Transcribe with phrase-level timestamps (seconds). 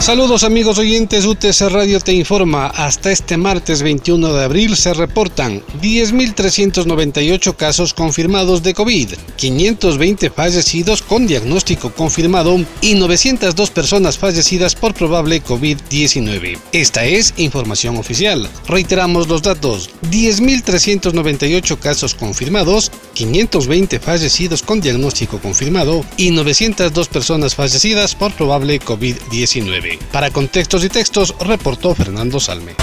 [0.00, 2.68] Saludos amigos oyentes, UTC Radio te informa.
[2.68, 11.02] Hasta este martes 21 de abril se reportan 10.398 casos confirmados de COVID, 520 fallecidos
[11.02, 16.58] con diagnóstico confirmado y 902 personas fallecidas por probable COVID-19.
[16.72, 18.48] Esta es información oficial.
[18.66, 19.90] Reiteramos los datos.
[20.10, 29.89] 10.398 casos confirmados, 520 fallecidos con diagnóstico confirmado y 902 personas fallecidas por probable COVID-19.
[30.12, 32.74] Para contextos y textos, reportó Fernando Salme.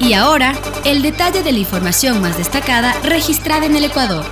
[0.00, 4.24] Y ahora, el detalle de la información más destacada registrada en el Ecuador.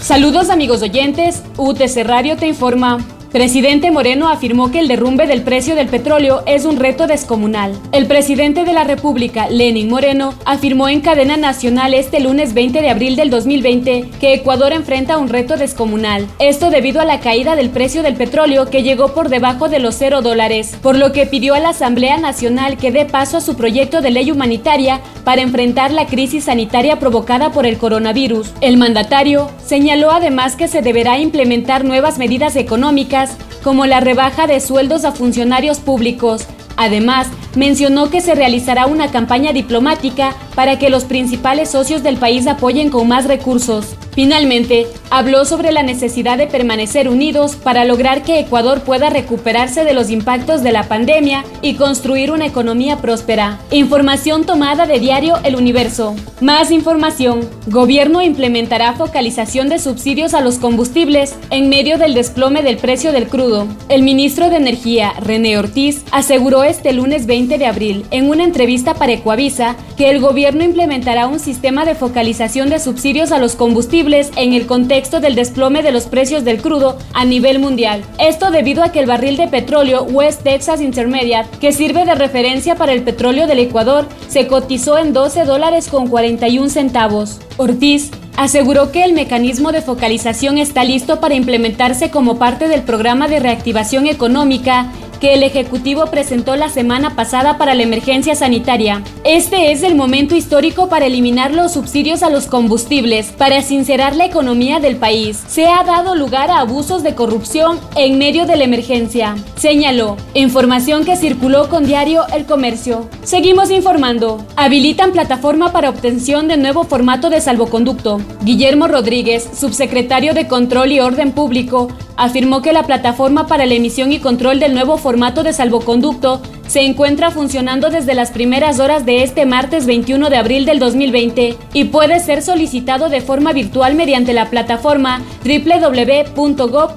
[0.00, 2.98] Saludos amigos oyentes, UTC Radio te informa.
[3.32, 7.78] Presidente Moreno afirmó que el derrumbe del precio del petróleo es un reto descomunal.
[7.92, 12.90] El presidente de la República, Lenin Moreno, afirmó en cadena nacional este lunes 20 de
[12.90, 16.26] abril del 2020 que Ecuador enfrenta un reto descomunal.
[16.40, 19.94] Esto debido a la caída del precio del petróleo que llegó por debajo de los
[19.94, 23.54] cero dólares, por lo que pidió a la Asamblea Nacional que dé paso a su
[23.54, 28.50] proyecto de ley humanitaria para enfrentar la crisis sanitaria provocada por el coronavirus.
[28.60, 33.19] El mandatario señaló además que se deberá implementar nuevas medidas económicas
[33.62, 36.46] como la rebaja de sueldos a funcionarios públicos.
[36.76, 42.46] Además, mencionó que se realizará una campaña diplomática para que los principales socios del país
[42.46, 43.96] apoyen con más recursos.
[44.12, 49.94] Finalmente, habló sobre la necesidad de permanecer unidos para lograr que Ecuador pueda recuperarse de
[49.94, 53.60] los impactos de la pandemia y construir una economía próspera.
[53.70, 56.16] Información tomada de diario El Universo.
[56.40, 57.48] Más información.
[57.68, 63.28] Gobierno implementará focalización de subsidios a los combustibles en medio del desplome del precio del
[63.28, 63.68] crudo.
[63.88, 68.94] El ministro de Energía, René Ortiz, aseguró este lunes 20 de abril en una entrevista
[68.94, 74.30] para Ecuavisa que el gobierno implementará un sistema de focalización de subsidios a los combustibles
[74.36, 78.02] en el contexto del desplome de los precios del crudo a nivel mundial.
[78.18, 82.74] Esto debido a que el barril de petróleo West Texas Intermediate, que sirve de referencia
[82.74, 87.38] para el petróleo del Ecuador, se cotizó en 12 dólares con 41 centavos.
[87.56, 93.28] Ortiz aseguró que el mecanismo de focalización está listo para implementarse como parte del programa
[93.28, 94.90] de reactivación económica
[95.20, 99.02] que el Ejecutivo presentó la semana pasada para la emergencia sanitaria.
[99.22, 104.24] Este es el momento histórico para eliminar los subsidios a los combustibles, para sincerar la
[104.24, 105.44] economía del país.
[105.46, 110.16] Se ha dado lugar a abusos de corrupción en medio de la emergencia, señaló.
[110.32, 113.08] Información que circuló con diario El Comercio.
[113.22, 114.44] Seguimos informando.
[114.56, 118.20] Habilitan plataforma para obtención de nuevo formato de salvoconducto.
[118.42, 124.12] Guillermo Rodríguez, subsecretario de Control y Orden Público, afirmó que la plataforma para la emisión
[124.12, 129.24] y control del nuevo formato de salvoconducto se encuentra funcionando desde las primeras horas de
[129.24, 134.32] este martes 21 de abril del 2020 y puede ser solicitado de forma virtual mediante
[134.32, 136.88] la plataforma www.gov.es.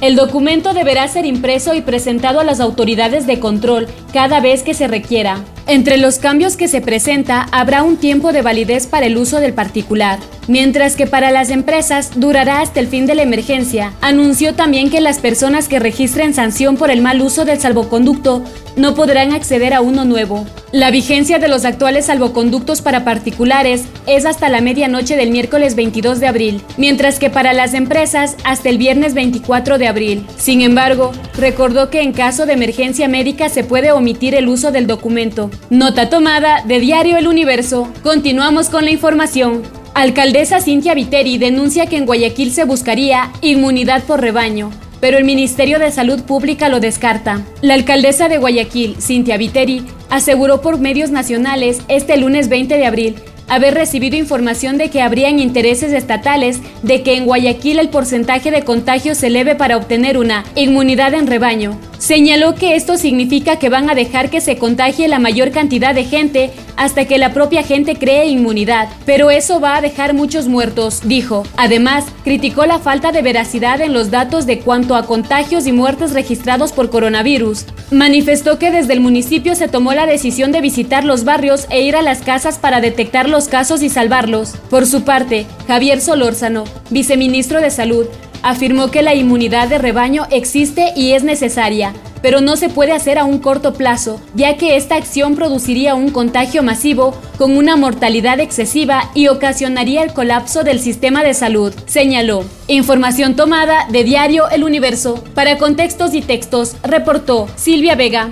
[0.00, 4.72] El documento deberá ser impreso y presentado a las autoridades de control cada vez que
[4.72, 5.44] se requiera.
[5.68, 9.54] Entre los cambios que se presenta habrá un tiempo de validez para el uso del
[9.54, 10.18] particular,
[10.48, 13.92] mientras que para las empresas durará hasta el fin de la emergencia.
[14.00, 18.42] Anunció también que las personas que registren sanción por el mal uso del salvoconducto
[18.76, 20.46] no podrán acceder a uno nuevo.
[20.72, 26.18] La vigencia de los actuales salvoconductos para particulares es hasta la medianoche del miércoles 22
[26.18, 30.26] de abril, mientras que para las empresas hasta el viernes 24 de abril.
[30.38, 34.86] Sin embargo, recordó que en caso de emergencia médica se puede omitir el uso del
[34.86, 35.50] documento.
[35.70, 37.92] Nota tomada de Diario El Universo.
[38.02, 39.62] Continuamos con la información.
[39.94, 44.70] Alcaldesa Cintia Viteri denuncia que en Guayaquil se buscaría inmunidad por rebaño
[45.02, 47.44] pero el Ministerio de Salud Pública lo descarta.
[47.60, 53.16] La alcaldesa de Guayaquil, Cintia Viteri, aseguró por medios nacionales este lunes 20 de abril
[53.48, 58.62] haber recibido información de que habrían intereses estatales de que en Guayaquil el porcentaje de
[58.62, 61.78] contagios se eleve para obtener una inmunidad en rebaño.
[62.02, 66.02] Señaló que esto significa que van a dejar que se contagie la mayor cantidad de
[66.02, 71.02] gente hasta que la propia gente cree inmunidad, pero eso va a dejar muchos muertos,
[71.04, 71.44] dijo.
[71.56, 76.12] Además, criticó la falta de veracidad en los datos de cuanto a contagios y muertes
[76.12, 77.66] registrados por coronavirus.
[77.92, 81.94] Manifestó que desde el municipio se tomó la decisión de visitar los barrios e ir
[81.94, 84.56] a las casas para detectar los casos y salvarlos.
[84.70, 88.06] Por su parte, Javier Solórzano, viceministro de Salud,
[88.42, 91.92] afirmó que la inmunidad de rebaño existe y es necesaria,
[92.22, 96.10] pero no se puede hacer a un corto plazo, ya que esta acción produciría un
[96.10, 102.44] contagio masivo con una mortalidad excesiva y ocasionaría el colapso del sistema de salud, señaló.
[102.68, 105.22] Información tomada de Diario El Universo.
[105.34, 108.30] Para contextos y textos, reportó Silvia Vega.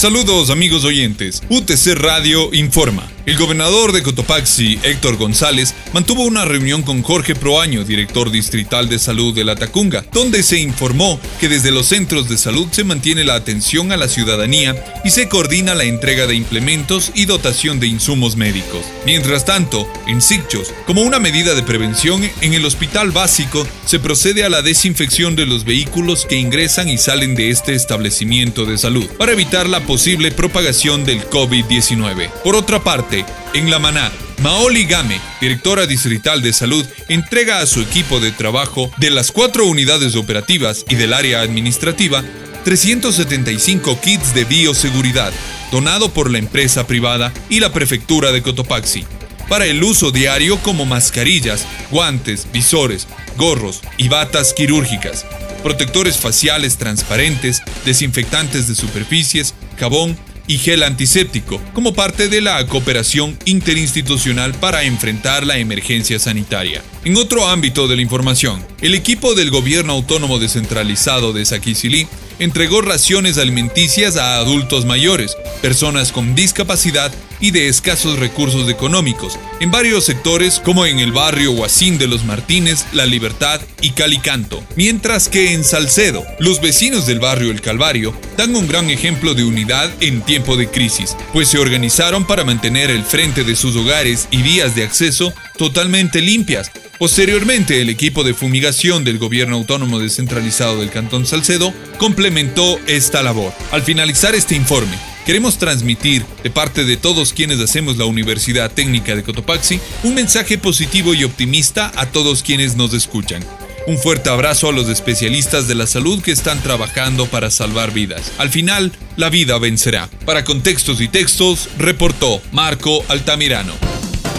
[0.00, 1.42] Saludos amigos oyentes.
[1.50, 3.06] UTC Radio informa.
[3.26, 8.98] El gobernador de Cotopaxi, Héctor González, mantuvo una reunión con Jorge Proaño, director distrital de
[8.98, 13.24] salud de la Tacunga, donde se informó que desde los centros de salud se mantiene
[13.24, 14.74] la atención a la ciudadanía
[15.04, 18.86] y se coordina la entrega de implementos y dotación de insumos médicos.
[19.04, 24.44] Mientras tanto, en Sicchos, como una medida de prevención, en el hospital básico se procede
[24.44, 29.06] a la desinfección de los vehículos que ingresan y salen de este establecimiento de salud
[29.18, 32.30] para evitar la posible propagación del COVID-19.
[32.44, 37.80] Por otra parte, en La Maná, Maoli Game, directora distrital de salud, entrega a su
[37.80, 42.22] equipo de trabajo de las cuatro unidades operativas y del área administrativa
[42.62, 45.32] 375 kits de bioseguridad,
[45.72, 49.04] donado por la empresa privada y la prefectura de Cotopaxi,
[49.48, 55.26] para el uso diario como mascarillas, guantes, visores, gorros y batas quirúrgicas,
[55.60, 60.16] protectores faciales transparentes, desinfectantes de superficies, jabón
[60.46, 66.82] y gel antiséptico como parte de la cooperación interinstitucional para enfrentar la emergencia sanitaria.
[67.04, 72.08] En otro ámbito de la información, el equipo del gobierno autónomo descentralizado de Saquisilí
[72.40, 79.70] entregó raciones alimenticias a adultos mayores, personas con discapacidad y de escasos recursos económicos, en
[79.70, 84.62] varios sectores como en el barrio Huacín de los Martínez, La Libertad y Calicanto.
[84.76, 89.44] Mientras que en Salcedo, los vecinos del barrio El Calvario dan un gran ejemplo de
[89.44, 94.28] unidad en tiempo de crisis, pues se organizaron para mantener el frente de sus hogares
[94.30, 96.70] y vías de acceso totalmente limpias.
[96.98, 103.54] Posteriormente, el equipo de fumigación del gobierno autónomo descentralizado del Cantón Salcedo complementó esta labor.
[103.70, 109.14] Al finalizar este informe, Queremos transmitir, de parte de todos quienes hacemos la Universidad Técnica
[109.14, 113.44] de Cotopaxi, un mensaje positivo y optimista a todos quienes nos escuchan.
[113.86, 118.32] Un fuerte abrazo a los especialistas de la salud que están trabajando para salvar vidas.
[118.38, 120.08] Al final, la vida vencerá.
[120.26, 123.72] Para contextos y textos, reportó Marco Altamirano.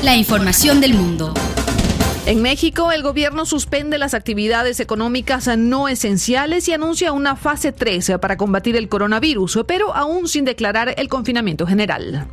[0.04, 1.34] La información del mundo.
[2.28, 8.14] En México, el gobierno suspende las actividades económicas no esenciales y anuncia una fase 3
[8.22, 12.28] para combatir el coronavirus, pero aún sin declarar el confinamiento general.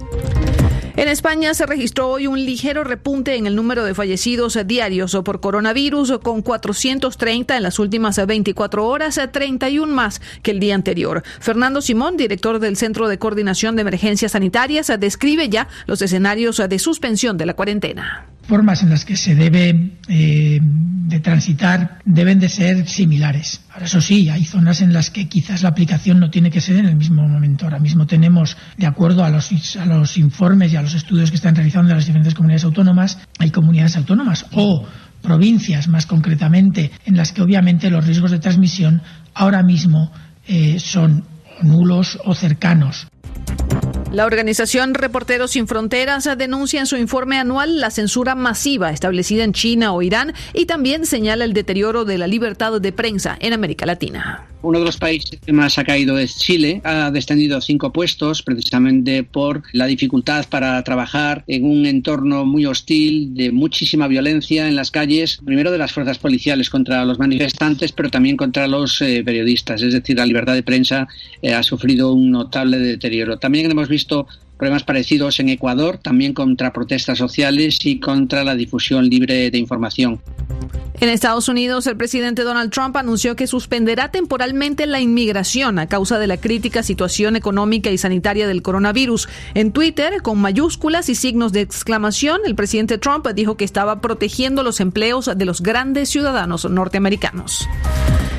[0.95, 5.41] En España se registró hoy un ligero repunte en el número de fallecidos diarios por
[5.41, 11.23] coronavirus, con 430 en las últimas 24 horas, 31 más que el día anterior.
[11.41, 16.79] Fernando Simón, director del Centro de Coordinación de Emergencias Sanitarias, describe ya los escenarios de
[16.79, 22.49] suspensión de la cuarentena formas en las que se debe eh, de transitar deben de
[22.49, 23.61] ser similares.
[23.71, 26.77] Ahora, eso sí, hay zonas en las que quizás la aplicación no tiene que ser
[26.77, 27.67] en el mismo momento.
[27.67, 31.37] Ahora mismo tenemos, de acuerdo a los, a los informes y a los estudios que
[31.37, 34.87] están realizando las diferentes comunidades autónomas, hay comunidades autónomas o
[35.23, 39.03] provincias más concretamente en las que obviamente los riesgos de transmisión
[39.35, 40.11] ahora mismo
[40.47, 41.25] eh, son
[41.63, 43.09] nulos o cercanos.
[44.13, 49.53] La organización Reporteros Sin Fronteras denuncia en su informe anual la censura masiva establecida en
[49.53, 53.85] China o Irán y también señala el deterioro de la libertad de prensa en América
[53.85, 54.47] Latina.
[54.61, 56.81] Uno de los países que más ha caído es Chile.
[56.83, 63.35] Ha descendido cinco puestos precisamente por la dificultad para trabajar en un entorno muy hostil,
[63.35, 68.11] de muchísima violencia en las calles, primero de las fuerzas policiales contra los manifestantes, pero
[68.11, 69.81] también contra los eh, periodistas.
[69.83, 71.07] Es decir, la libertad de prensa
[71.41, 73.39] eh, ha sufrido un notable deterioro.
[73.39, 74.27] También hemos visto
[74.59, 80.21] problemas parecidos en Ecuador, también contra protestas sociales y contra la difusión libre de información.
[81.01, 86.19] En Estados Unidos, el presidente Donald Trump anunció que suspenderá temporalmente la inmigración a causa
[86.19, 89.29] de la crítica situación económica y sanitaria del coronavirus.
[89.55, 94.65] En Twitter, con mayúsculas y signos de exclamación, el presidente Trump dijo que estaba protegiendo
[94.65, 97.69] los empleos de los grandes ciudadanos norteamericanos.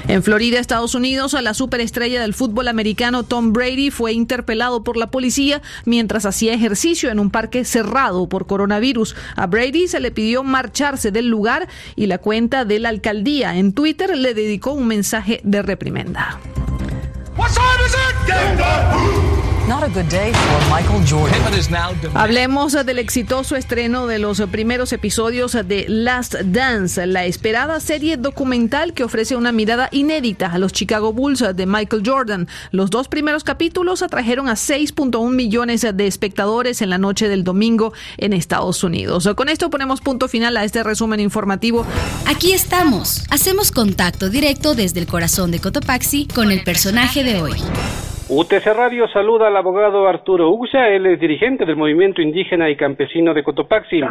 [0.09, 5.11] En Florida, Estados Unidos, la superestrella del fútbol americano Tom Brady fue interpelado por la
[5.11, 9.16] policía mientras hacía ejercicio en un parque cerrado por coronavirus.
[9.36, 13.74] A Brady se le pidió marcharse del lugar y la cuenta de la alcaldía en
[13.74, 16.39] Twitter le dedicó un mensaje de reprimenda.
[22.13, 28.94] Hablemos del exitoso estreno de los primeros episodios de Last Dance, la esperada serie documental
[28.94, 32.48] que ofrece una mirada inédita a los Chicago Bulls de Michael Jordan.
[32.72, 37.94] Los dos primeros capítulos atrajeron a 6.1 millones de espectadores en la noche del domingo
[38.18, 39.30] en Estados Unidos.
[39.36, 41.86] Con esto ponemos punto final a este resumen informativo.
[42.25, 43.24] Aquí estamos.
[43.30, 47.56] Hacemos contacto directo desde el corazón de Cotopaxi con el personaje de hoy.
[48.31, 53.33] UTC Radio saluda al abogado Arturo Uxa, él es dirigente del Movimiento Indígena y Campesino
[53.33, 54.01] de Cotopaxi.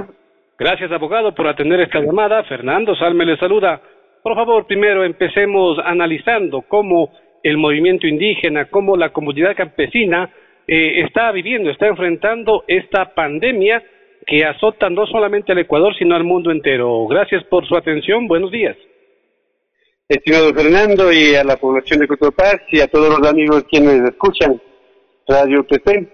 [0.58, 2.42] Gracias, abogado, por atender esta llamada.
[2.42, 3.80] Fernando Salme le saluda.
[4.20, 7.10] Por favor, primero empecemos analizando cómo
[7.44, 10.28] el movimiento indígena, cómo la comunidad campesina
[10.66, 13.84] eh, está viviendo, está enfrentando esta pandemia
[14.26, 17.06] que azota no solamente al Ecuador, sino al mundo entero.
[17.06, 18.26] Gracias por su atención.
[18.26, 18.76] Buenos días.
[20.08, 24.58] Estimado Fernando y a la población de Cotopaxi y a todos los amigos quienes escuchan
[25.26, 26.08] Radio PT,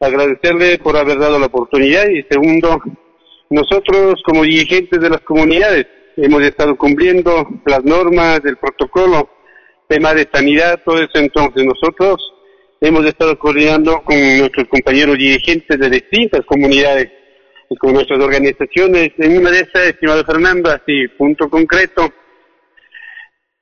[0.00, 2.82] agradecerle por haber dado la oportunidad y segundo,
[3.48, 5.86] nosotros como dirigentes de las comunidades
[6.18, 9.30] hemos estado cumpliendo las normas del protocolo,
[9.88, 12.20] tema de sanidad, todo eso entonces nosotros
[12.82, 17.08] hemos estado coordinando con nuestros compañeros dirigentes de distintas comunidades
[17.70, 19.12] y con nuestras organizaciones.
[19.16, 22.12] En una de esas, estimado Fernando, así punto concreto,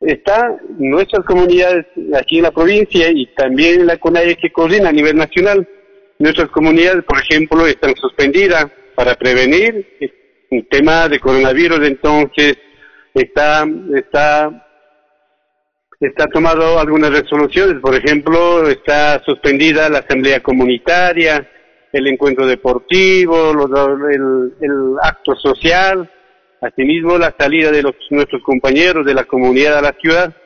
[0.01, 1.87] está nuestras comunidades
[2.19, 5.69] aquí en la provincia y también la CONAIE que coordina a nivel nacional.
[6.19, 9.87] Nuestras comunidades, por ejemplo, están suspendidas para prevenir
[10.51, 12.59] el tema de coronavirus, entonces
[13.15, 14.67] está, está,
[15.99, 21.49] está tomado algunas resoluciones, por ejemplo, está suspendida la asamblea comunitaria,
[21.93, 26.11] el encuentro deportivo, el, el acto social,
[26.61, 30.37] Asimismo, la salida de los, nuestros compañeros de la comunidad a la ciudad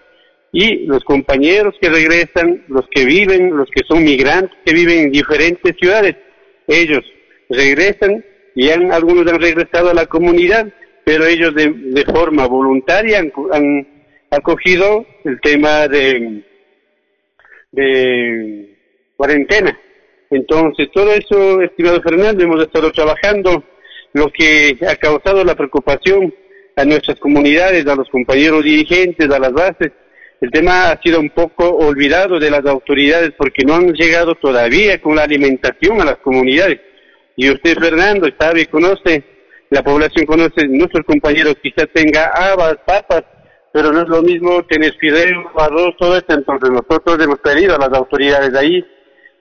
[0.52, 5.12] y los compañeros que regresan, los que viven, los que son migrantes que viven en
[5.12, 6.14] diferentes ciudades,
[6.68, 7.00] ellos
[7.50, 10.72] regresan y han, algunos han regresado a la comunidad,
[11.04, 13.88] pero ellos de, forma voluntaria han,
[14.30, 16.42] acogido el tema de,
[17.72, 18.76] de
[19.16, 19.78] cuarentena.
[20.30, 23.62] Entonces, todo eso, estimado Fernando, hemos estado trabajando
[24.14, 26.32] lo que ha causado la preocupación
[26.76, 29.90] a nuestras comunidades, a los compañeros dirigentes, a las bases.
[30.40, 35.00] El tema ha sido un poco olvidado de las autoridades porque no han llegado todavía
[35.00, 36.80] con la alimentación a las comunidades.
[37.36, 39.24] Y usted, Fernando, sabe, conoce,
[39.70, 43.24] la población conoce, nuestros compañeros quizás tenga habas, papas,
[43.72, 46.34] pero no es lo mismo tener fideo, arroz, todo esto.
[46.34, 48.84] Entonces nosotros hemos pedido a las autoridades de ahí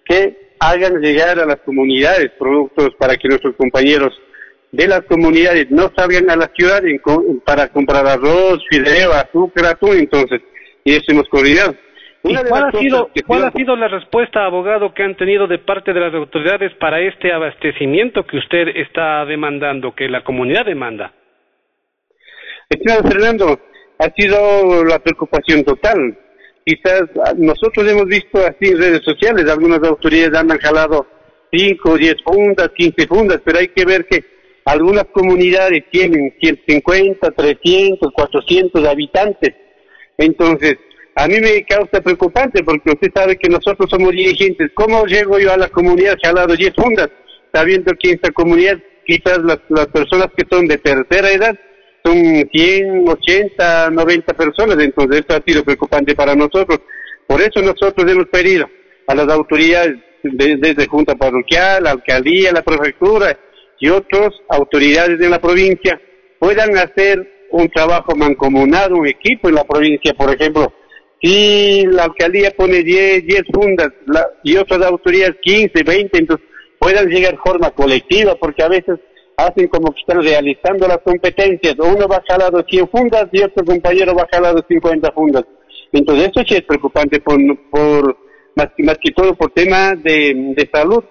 [0.06, 4.14] que hagan llegar a las comunidades productos para que nuestros compañeros
[4.74, 6.82] de las comunidades no salgan a la ciudad
[7.46, 10.42] para comprar arroz, fideo, azúcar, atún, entonces,
[10.84, 11.76] y eso hemos coordinado.
[12.24, 15.94] ¿Y cuál, ha sido, cuál ha sido la respuesta, abogado, que han tenido de parte
[15.94, 21.14] de las autoridades para este abastecimiento que usted está demandando, que la comunidad demanda?
[22.68, 23.60] Estimado Fernando,
[24.00, 26.18] ha sido la preocupación total.
[26.66, 31.06] Quizás ah, nosotros hemos visto así en redes sociales, algunas autoridades han jalado
[31.52, 34.33] 5, 10 fundas, 15 fundas, pero hay que ver que
[34.66, 39.54] algunas comunidades tienen 150, 300, 400 habitantes.
[40.18, 40.78] Entonces,
[41.16, 44.72] a mí me causa preocupante porque usted sabe que nosotros somos dirigentes.
[44.74, 47.10] ¿Cómo llego yo a la comunidad que ha dado 10 fundas?
[47.54, 51.56] Sabiendo que en esta comunidad quizás las, personas que son de tercera edad
[52.04, 52.16] son
[52.52, 54.78] 100, 80, 90 personas.
[54.80, 56.80] Entonces, esto ha sido preocupante para nosotros.
[57.28, 58.68] Por eso nosotros hemos pedido
[59.08, 63.38] a las autoridades desde Junta Parroquial, la Alcaldía, la Prefectura,
[63.84, 66.00] y otras autoridades de la provincia
[66.40, 70.72] puedan hacer un trabajo mancomunado, un equipo en la provincia, por ejemplo,
[71.22, 73.90] si la alcaldía pone 10, 10 fundas
[74.42, 76.48] y otras autoridades 15, 20, entonces
[76.80, 79.02] puedan llegar de forma colectiva, porque a veces
[79.36, 83.66] hacen como que están realizando las competencias, uno va a jalar 100 fundas y otro
[83.66, 85.44] compañero va a jalar 50 fundas.
[85.92, 87.38] Entonces eso sí es preocupante por,
[87.70, 88.18] por
[88.56, 91.04] más, más que todo por temas de, de salud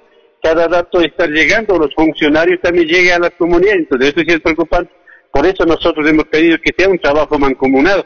[0.42, 4.40] cada dato está llegando, los funcionarios también lleguen a las comunidades, entonces eso sí es
[4.40, 4.92] preocupante.
[5.32, 8.04] Por eso nosotros hemos pedido que sea un trabajo mancomunado.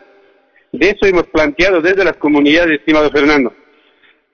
[0.70, 3.52] De eso hemos planteado desde las comunidades, estimado Fernando.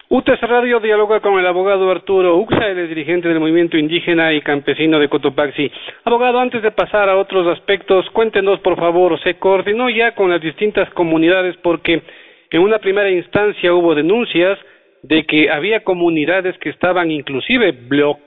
[0.09, 4.99] UTES Radio dialoga con el abogado Arturo Uxa, el dirigente del movimiento indígena y campesino
[4.99, 5.73] de Cotopaxi.
[6.05, 10.43] Abogado, antes de pasar a otros aspectos, cuéntenos por favor, ¿se coordinó ya con las
[10.43, 11.57] distintas comunidades?
[11.63, 12.03] Porque
[12.51, 14.59] en una primera instancia hubo denuncias
[15.03, 17.73] de que había comunidades que estaban inclusive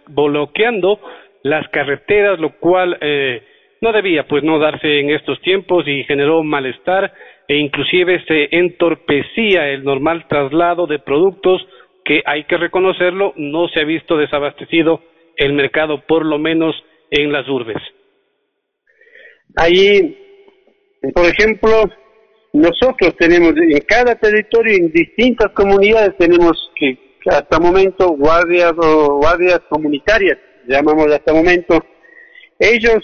[0.08, 1.00] bloqueando
[1.44, 3.41] las carreteras, lo cual eh,
[3.82, 7.13] no debía pues no darse en estos tiempos y generó malestar
[7.48, 11.65] e inclusive se entorpecía el normal traslado de productos
[12.03, 15.01] que hay que reconocerlo, no se ha visto desabastecido
[15.38, 16.75] el mercado, por lo menos
[17.10, 17.82] en las urbes.
[19.55, 20.17] Ahí,
[21.13, 21.89] por ejemplo,
[22.55, 26.97] nosotros tenemos en cada territorio, en distintas comunidades, tenemos que
[27.29, 31.83] hasta momento guardias o guardias comunitarias, llamamos hasta momento,
[32.57, 33.03] ellos,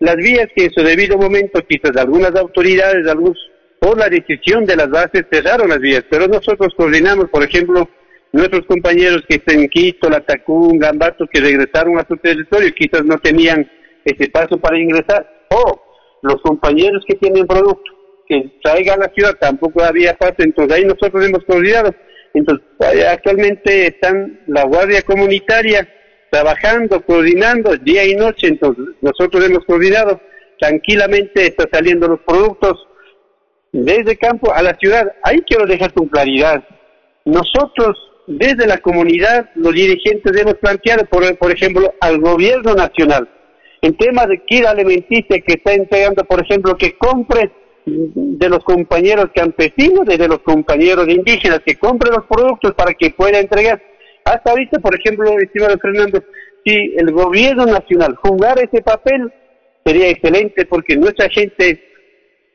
[0.00, 3.38] las vías que en su debido momento, quizás algunas autoridades, algunos,
[3.80, 7.88] por la decisión de las bases, cerraron las vías, pero nosotros coordinamos, por ejemplo,
[8.32, 13.16] nuestros compañeros que están en Quito, Latacún, Gambato, que regresaron a su territorio, quizás no
[13.18, 13.66] tenían
[14.04, 15.80] ese paso para ingresar, o
[16.22, 17.99] los compañeros que tienen producto
[18.30, 21.92] que traigan a la ciudad, tampoco había paso, entonces ahí nosotros hemos coordinado.
[22.32, 22.64] Entonces,
[23.08, 25.88] actualmente están la Guardia Comunitaria
[26.30, 30.20] trabajando, coordinando día y noche, entonces nosotros hemos coordinado,
[30.60, 32.86] tranquilamente está saliendo los productos
[33.72, 35.12] desde campo a la ciudad.
[35.24, 36.62] Ahí quiero dejar con claridad.
[37.24, 43.28] Nosotros, desde la comunidad, los dirigentes hemos planteado, por, por ejemplo, al gobierno nacional,
[43.82, 47.50] en tema de kit alimenticia que está entregando, por ejemplo, que compre
[47.90, 53.10] de los compañeros campesinos y de los compañeros indígenas, que compren los productos para que
[53.10, 53.82] pueda entregar.
[54.24, 56.22] Hasta ahorita, por ejemplo, estimado Fernando,
[56.64, 59.32] si el gobierno nacional jugara ese papel,
[59.84, 61.82] sería excelente porque nuestra gente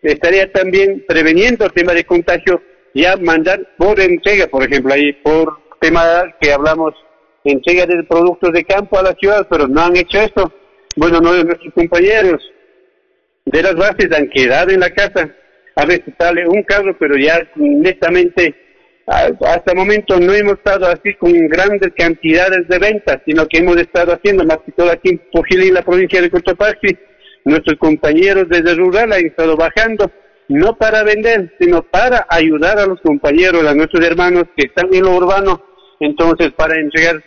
[0.01, 2.61] estaría también preveniendo el tema de contagio,
[2.93, 6.03] ya mandar por entrega, por ejemplo, ahí por tema
[6.39, 6.93] que hablamos,
[7.43, 10.51] entrega de productos de campo a la ciudad, pero no han hecho esto.
[10.95, 12.41] Bueno, no de nuestros compañeros
[13.45, 15.29] de las bases han quedado en la casa.
[15.75, 18.55] A veces sale un carro, pero ya honestamente
[19.07, 23.77] hasta el momento no hemos estado así con grandes cantidades de ventas, sino que hemos
[23.77, 26.97] estado haciendo, más que todo aquí en Pujilí, la provincia de Cotopaxi,
[27.45, 30.11] nuestros compañeros desde rural han estado bajando,
[30.47, 35.03] no para vender, sino para ayudar a los compañeros, a nuestros hermanos que están en
[35.03, 35.63] lo urbano,
[35.99, 37.23] entonces para entregar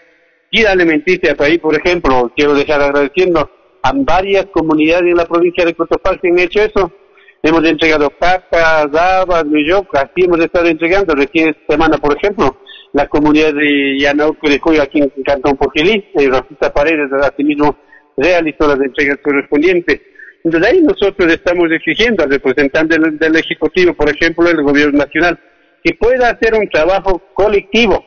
[0.50, 3.48] guía alimenticia para ahí, por ejemplo, quiero dejar agradeciendo
[3.94, 6.92] varias comunidades en la provincia de Cotopaxi han hecho eso,
[7.40, 11.14] Hemos entregado papas, habas, millocas, así hemos estado entregando.
[11.14, 12.58] Recién esta semana, por ejemplo,
[12.92, 17.08] la comunidad de Yanauco de Coyo, aquí en Cantón Pojilí, en Rosita Paredes,
[17.38, 17.78] mismo
[18.16, 20.00] realizó las entregas correspondientes.
[20.42, 25.38] Entonces ahí nosotros estamos exigiendo al representante del, Ejecutivo, por ejemplo, el Gobierno Nacional,
[25.85, 28.04] que pueda hacer un trabajo colectivo,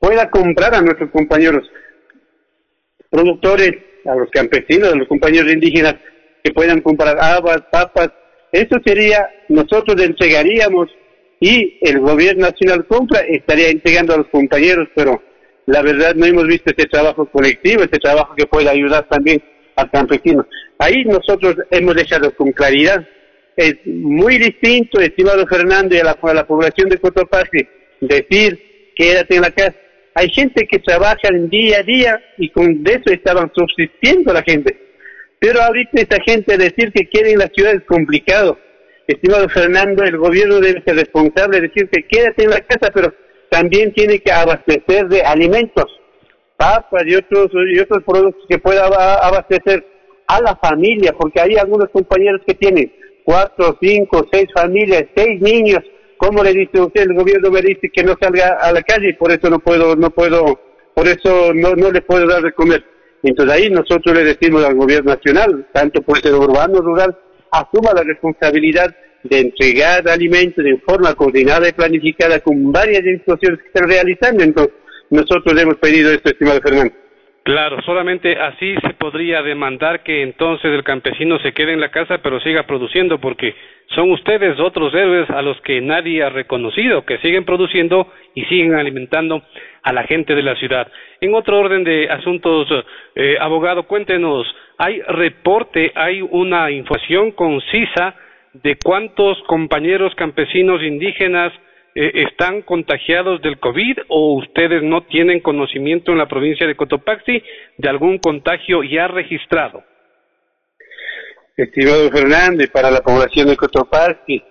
[0.00, 1.62] pueda comprar a nuestros compañeros
[3.10, 3.70] productores,
[4.06, 5.96] a los campesinos, a los compañeros indígenas,
[6.42, 8.10] que puedan comprar habas, papas,
[8.52, 10.88] eso sería, nosotros entregaríamos
[11.40, 15.22] y el gobierno nacional compra, estaría entregando a los compañeros, pero
[15.66, 19.42] la verdad no hemos visto este trabajo colectivo, este trabajo que puede ayudar también
[19.76, 20.46] al campesino.
[20.78, 23.06] Ahí nosotros hemos dejado con claridad,
[23.56, 27.66] es muy distinto, estimado Fernando, y a la, a la población de Cotopaxi,
[28.00, 29.76] decir quédate en la casa.
[30.14, 34.78] Hay gente que trabaja día a día y con eso estaban subsistiendo la gente.
[35.40, 38.58] Pero ahorita esta gente decir que quiere en la ciudad es complicado.
[39.06, 43.12] Estimado Fernando, el gobierno debe ser responsable de decir que quédate en la casa, pero
[43.50, 45.84] también tiene que abastecer de alimentos,
[46.56, 49.84] papas y otros, y otros productos que pueda abastecer
[50.26, 52.90] a la familia, porque hay algunos compañeros que tienen
[53.24, 55.80] cuatro, cinco, seis familias, seis niños.
[56.16, 57.02] ¿Cómo le dice usted?
[57.02, 59.96] El gobierno me dice que no salga a la calle y por eso no puedo,
[59.96, 60.60] no puedo,
[60.94, 62.84] por eso no, no le puedo dar de comer.
[63.22, 67.16] Entonces ahí nosotros le decimos al gobierno nacional, tanto por ser urbano rural,
[67.50, 73.66] asuma la responsabilidad de entregar alimentos de forma coordinada y planificada con varias instituciones que
[73.68, 74.44] están realizando.
[74.44, 74.74] Entonces
[75.10, 76.94] nosotros hemos pedido esto, estimado Fernando.
[77.44, 82.18] Claro, solamente así se podría demandar que entonces el campesino se quede en la casa
[82.22, 83.54] pero siga produciendo porque
[83.94, 88.74] son ustedes otros héroes a los que nadie ha reconocido, que siguen produciendo y siguen
[88.74, 89.42] alimentando
[89.82, 90.90] a la gente de la ciudad.
[91.20, 92.66] En otro orden de asuntos,
[93.14, 94.46] eh, abogado, cuéntenos,
[94.78, 98.14] ¿hay reporte, hay una información concisa
[98.54, 101.52] de cuántos compañeros campesinos indígenas
[101.94, 107.42] eh, están contagiados del COVID o ustedes no tienen conocimiento en la provincia de Cotopaxi
[107.78, 109.84] de algún contagio ya registrado?
[111.56, 114.42] Estimado Fernández, para la población de Cotopaxi,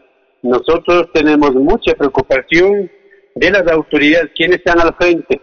[0.42, 2.90] nosotros tenemos mucha preocupación
[3.36, 5.42] de las autoridades, quienes están al frente,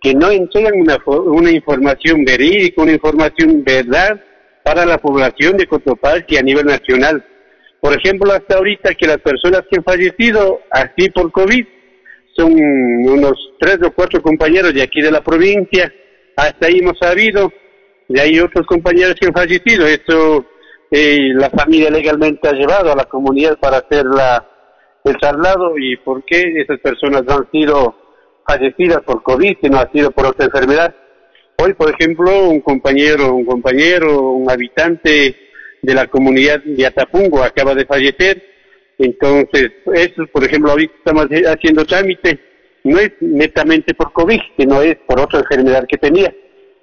[0.00, 4.20] que no entregan una, una información verídica, una información verdad
[4.64, 7.24] para la población de Cotopaxi a nivel nacional.
[7.80, 11.64] Por ejemplo, hasta ahorita que las personas que han fallecido así por COVID
[12.34, 15.92] son unos tres o cuatro compañeros de aquí de la provincia,
[16.34, 17.52] hasta ahí hemos sabido,
[18.08, 20.44] y hay otros compañeros que han fallecido, eso
[20.90, 24.46] eh, la familia legalmente ha llevado a la comunidad para hacer la,
[25.04, 27.94] el traslado y por qué esas personas han sido
[28.46, 30.94] fallecidas por COVID, sino ha sido por otra enfermedad.
[31.58, 35.36] Hoy, por ejemplo, un compañero, un compañero, un habitante
[35.82, 38.42] de la comunidad de Atapungo acaba de fallecer.
[38.98, 42.38] Entonces, eso, por ejemplo, ahorita estamos haciendo trámite,
[42.84, 46.32] no es netamente por COVID, sino es por otra enfermedad que tenía.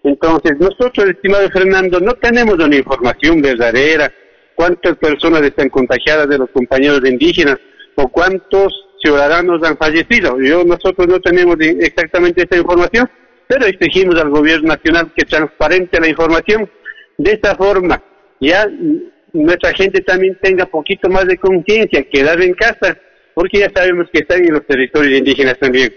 [0.03, 4.11] Entonces, nosotros, estimado Fernando, no tenemos una información verdadera,
[4.55, 7.57] cuántas personas están contagiadas de los compañeros indígenas
[7.95, 10.39] o cuántos ciudadanos han fallecido.
[10.41, 13.09] Yo, nosotros no tenemos exactamente esta información,
[13.47, 16.69] pero exigimos al gobierno nacional que transparente la información.
[17.17, 18.01] De esta forma,
[18.41, 18.67] ya
[19.31, 22.97] nuestra gente también tenga poquito más de conciencia, quedar en casa,
[23.33, 25.93] porque ya sabemos que están en los territorios indígenas también.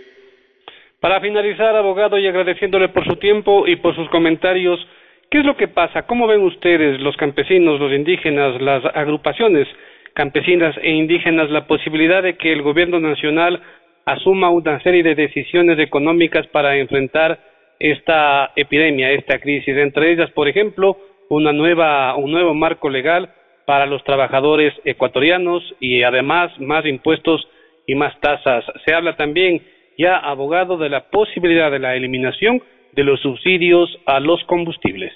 [1.07, 4.85] Para finalizar, abogado, y agradeciéndole por su tiempo y por sus comentarios,
[5.31, 6.03] ¿qué es lo que pasa?
[6.03, 9.69] ¿Cómo ven ustedes, los campesinos, los indígenas, las agrupaciones
[10.15, 13.63] campesinas e indígenas, la posibilidad de que el gobierno nacional
[14.05, 17.39] asuma una serie de decisiones económicas para enfrentar
[17.79, 19.77] esta epidemia, esta crisis?
[19.77, 20.97] Entre ellas, por ejemplo,
[21.29, 23.33] una nueva, un nuevo marco legal
[23.65, 27.47] para los trabajadores ecuatorianos y además más impuestos
[27.87, 28.65] y más tasas.
[28.85, 29.63] Se habla también
[29.99, 35.13] ya abogado de la posibilidad de la eliminación de los subsidios a los combustibles.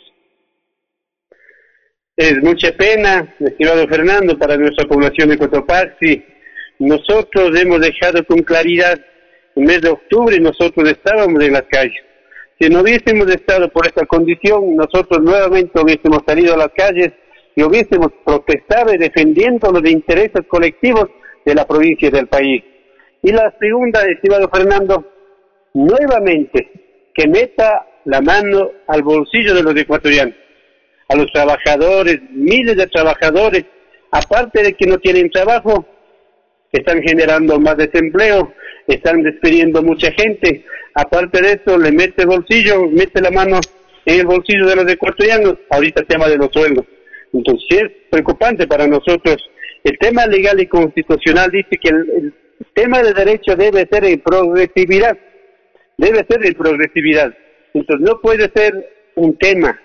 [2.17, 6.23] Es mucha pena, estimado Fernando, para nuestra población de Cotopaxi.
[6.81, 8.99] Nosotros hemos dejado con claridad,
[9.57, 12.03] en el mes de octubre nosotros estábamos en las calles.
[12.61, 17.11] Si no hubiésemos estado por esta condición, nosotros nuevamente hubiésemos salido a las calles
[17.57, 21.07] y hubiésemos protestado defendiendo los intereses colectivos
[21.47, 22.63] de la provincia y del país.
[23.23, 25.05] Y la segunda, estimado Fernando,
[25.75, 26.71] nuevamente
[27.15, 30.35] que meta la mano al bolsillo de los ecuatorianos,
[31.09, 33.65] a los trabajadores, miles de trabajadores,
[34.11, 35.85] aparte de que no tienen trabajo,
[36.73, 38.55] están generando más desempleo,
[38.87, 43.61] están despidiendo mucha gente, aparte de eso le mete bolsillo, mete la mano
[44.07, 46.87] en el bolsillo de los ecuatorianos, ahorita el tema de los sueldos.
[47.33, 49.37] Entonces es preocupante para nosotros.
[49.85, 52.35] El tema legal y constitucional dice que el el
[52.75, 55.17] tema de derecho debe ser en progresividad,
[55.97, 57.35] debe ser en progresividad.
[57.75, 58.73] Entonces no puede ser
[59.17, 59.81] un tema,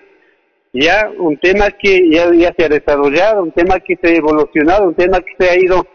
[0.74, 4.96] ya un tema que ya, se ha desarrollado, un tema que se ha evolucionado, un
[4.96, 5.86] tema que se ha ido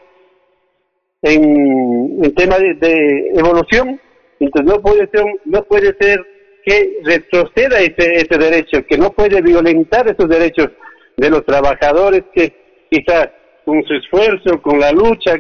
[1.23, 4.01] en, en tema de, evolución.
[4.39, 6.25] Entonces no puede ser, no puede ser
[6.65, 10.69] que retroceda ese, ese derecho, que no puede violentar esos derechos
[11.17, 12.53] de los trabajadores que
[12.91, 13.29] quizás
[13.65, 15.37] con su esfuerzo, con la lucha,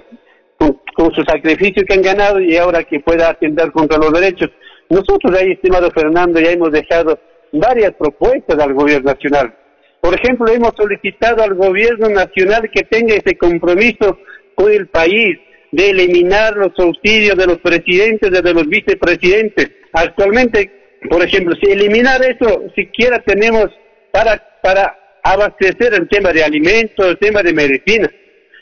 [0.60, 4.50] con, su sacrificio que han ganado y ahora que pueda atender contra los derechos.
[4.90, 7.18] Nosotros ahí, estimado Fernando, ya hemos dejado
[7.52, 9.54] varias propuestas al gobierno nacional.
[10.00, 14.18] Por ejemplo, hemos solicitado al gobierno nacional que tenga ese compromiso
[14.54, 15.38] con el país
[15.72, 19.70] de eliminar los subsidios de los presidentes, de los vicepresidentes.
[19.92, 23.66] Actualmente, por ejemplo, si eliminar eso, siquiera tenemos
[24.12, 28.10] para, para abastecer el tema de alimentos, el tema de medicina.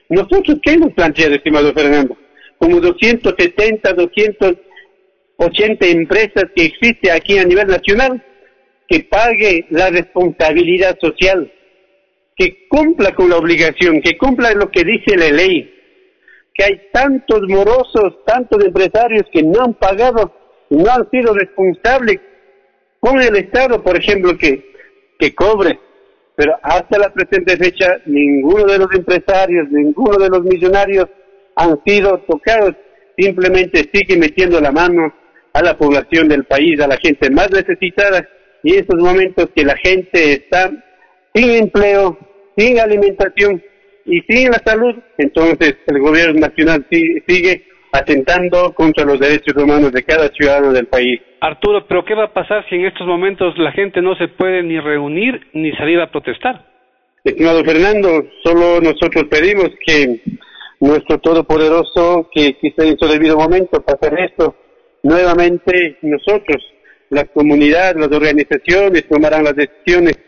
[0.08, 2.16] Nosotros, ¿qué hemos planteado, estimado Fernando?
[2.58, 8.24] Como 270, 280 empresas que existen aquí a nivel nacional,
[8.88, 11.52] que pague la responsabilidad social,
[12.36, 15.74] que cumpla con la obligación, que cumpla lo que dice la ley,
[16.54, 20.34] que hay tantos morosos, tantos empresarios que no han pagado,
[20.70, 22.18] no han sido responsables
[22.98, 24.72] con el Estado, por ejemplo, que,
[25.18, 25.78] que cobre
[26.38, 31.06] pero hasta la presente fecha ninguno de los empresarios, ninguno de los millonarios
[31.56, 32.76] han sido tocados,
[33.16, 35.12] simplemente sigue metiendo la mano
[35.52, 38.24] a la población del país, a la gente más necesitada,
[38.62, 40.70] y en estos momentos que la gente está
[41.34, 42.16] sin empleo,
[42.56, 43.60] sin alimentación
[44.06, 47.64] y sin la salud, entonces el gobierno nacional sigue
[47.98, 51.20] atentando contra los derechos humanos de cada ciudadano del país.
[51.40, 54.62] Arturo, pero ¿qué va a pasar si en estos momentos la gente no se puede
[54.62, 56.64] ni reunir ni salir a protestar?
[57.24, 60.20] Estimado Fernando, solo nosotros pedimos que
[60.80, 64.54] nuestro Todopoderoso, que quizá en su debido momento pasar esto,
[65.02, 66.62] nuevamente nosotros,
[67.10, 70.18] la comunidad, las organizaciones tomarán las decisiones.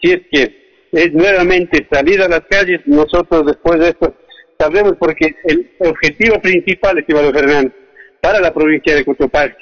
[0.00, 0.60] Si es que
[0.92, 4.14] es nuevamente salir a las calles, nosotros después de esto
[4.60, 7.72] sabremos porque el objetivo principal, estimado Fernando,
[8.20, 9.56] para la provincia de Cotopaxi,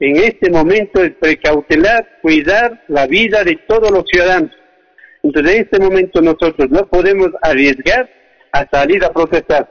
[0.00, 4.50] en este momento es precautelar, cuidar la vida de todos los ciudadanos.
[5.22, 8.08] Entonces, en este momento nosotros no podemos arriesgar
[8.52, 9.70] a salir a protestar.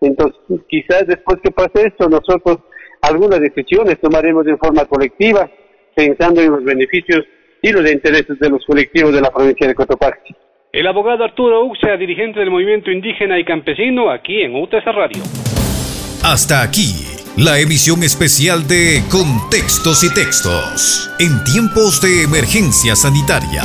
[0.00, 2.58] Entonces, quizás después que pase esto, nosotros
[3.02, 5.50] algunas decisiones tomaremos de forma colectiva,
[5.94, 7.26] pensando en los beneficios
[7.60, 10.34] y los intereses de los colectivos de la provincia de Cotopaxi.
[10.76, 15.22] El abogado Arturo Uxia, dirigente del movimiento indígena y campesino, aquí en UTC Radio.
[16.22, 16.92] Hasta aquí
[17.38, 23.62] la emisión especial de Contextos y Textos en tiempos de emergencia sanitaria.